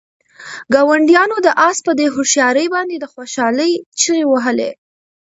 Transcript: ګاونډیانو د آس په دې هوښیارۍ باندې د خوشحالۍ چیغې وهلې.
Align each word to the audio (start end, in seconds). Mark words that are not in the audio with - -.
ګاونډیانو 0.73 1.37
د 1.45 1.47
آس 1.67 1.77
په 1.85 1.91
دې 1.99 2.07
هوښیارۍ 2.15 2.67
باندې 2.75 2.95
د 2.99 3.05
خوشحالۍ 3.13 3.71
چیغې 3.99 4.25
وهلې. 4.27 4.71